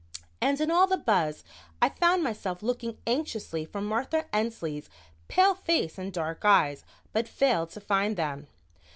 And 0.41 0.59
in 0.59 0.71
all 0.71 0.87
the 0.87 0.97
buzz 0.97 1.43
I 1.79 1.89
found 1.89 2.23
myself 2.23 2.63
looking 2.63 2.97
anxiously 3.05 3.65
for 3.65 3.81
Martha 3.81 4.25
Ensley's 4.35 4.89
pale 5.27 5.53
face 5.53 5.99
and 5.99 6.11
dark 6.11 6.43
eyes, 6.43 6.83
but 7.13 7.27
failed 7.27 7.69
to 7.73 7.79
find 7.81 8.17
them. 8.17 8.47